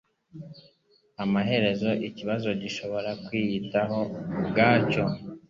Amaherezo 1.23 1.89
ikibazo 2.07 2.49
gishobora 2.61 3.09
kwiyitaho 3.25 3.99
ubwacyo 4.39 5.03